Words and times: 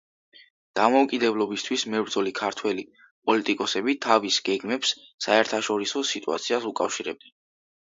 დამოუკიდებლობისათვის 0.77 1.83
მებრძოლი 1.95 2.33
ქართველი 2.39 2.87
პოლიტიკოსები 3.29 3.97
თავის 4.07 4.41
გეგმებს 4.49 4.97
საერთაშორისო 5.29 6.05
სიტუაციას 6.17 6.69
უკავშირებდნენ. 6.75 7.39